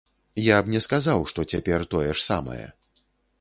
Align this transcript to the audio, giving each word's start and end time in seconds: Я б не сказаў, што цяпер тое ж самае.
Я 0.43 0.55
б 0.61 0.71
не 0.75 0.79
сказаў, 0.85 1.25
што 1.33 1.45
цяпер 1.53 1.85
тое 1.93 2.09
ж 2.09 2.17
самае. 2.31 2.65